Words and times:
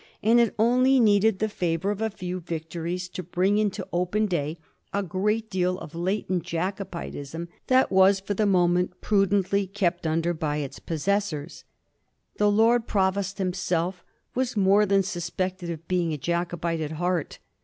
THE 0.23 0.31
ADVANCE 0.31 0.31
OF 0.31 0.47
THE 0.47 0.55
CLANR 0.55 0.65
211 0.65 0.65
it 0.87 0.89
only 0.95 0.99
needed 0.99 1.37
the 1.39 1.47
favor 1.47 1.91
of 1.91 2.01
a 2.01 2.09
few 2.09 2.39
victories 2.39 3.07
to 3.09 3.21
bring 3.21 3.59
into 3.59 3.87
open 3.93 4.25
day 4.25 4.57
a 4.91 5.03
great 5.03 5.47
deal 5.51 5.77
of 5.77 5.93
latent 5.93 6.41
Jacobitism 6.43 7.47
that 7.67 7.91
was 7.91 8.19
for 8.19 8.33
the 8.33 8.47
moment 8.47 8.99
prudently 9.01 9.67
kept 9.67 10.07
under 10.07 10.33
by 10.33 10.57
its 10.57 10.79
possessors. 10.79 11.65
The 12.37 12.49
Lord 12.49 12.87
Provost 12.87 13.37
himself 13.37 14.03
was 14.33 14.57
more 14.57 14.87
than 14.87 15.03
suspected 15.03 15.69
of 15.69 15.87
being 15.87 16.13
a 16.13 16.17
Jaco 16.17 16.59
bite 16.59 16.81
at 16.81 16.93
heart. 16.93 17.37